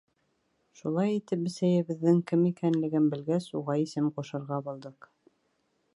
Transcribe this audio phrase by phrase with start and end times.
[0.79, 5.13] Шулай итеп, бесәйебеҙҙең «кем» икәнлеген белгәс, уға исем ҡушырға булдыҡ.